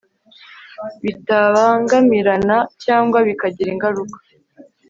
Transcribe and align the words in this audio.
bitabangamirana 1.03 2.57
cyangwa 2.83 3.17
bikagira 3.27 3.69
ingaruka 3.75 4.17